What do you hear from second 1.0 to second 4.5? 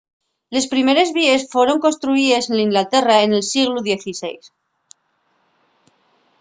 víes foron construyíes n'inglaterra nel sieglu xvi